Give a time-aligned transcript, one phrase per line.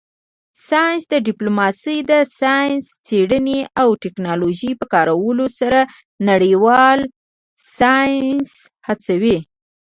[0.67, 5.79] ساینس ډیپلوماسي د ساینسي څیړنې او ټیکنالوژۍ په کارولو سره
[6.29, 6.99] نړیوال
[7.77, 8.49] ساینس
[8.87, 9.37] هڅوي